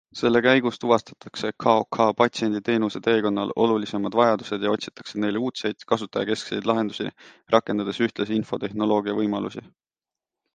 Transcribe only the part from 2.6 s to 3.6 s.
teenuse teekonnal